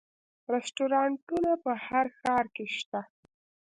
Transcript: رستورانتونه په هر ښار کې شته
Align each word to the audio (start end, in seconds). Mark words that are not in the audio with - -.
رستورانتونه 0.53 1.51
په 1.63 1.71
هر 1.85 2.05
ښار 2.19 2.45
کې 2.55 2.65
شته 2.77 3.01